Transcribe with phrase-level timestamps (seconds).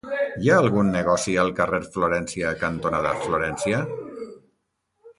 [0.45, 3.87] Hi ha algun negoci al carrer Florència cantonada Florència?